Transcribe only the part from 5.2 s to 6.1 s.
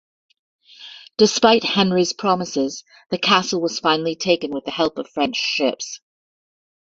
ships.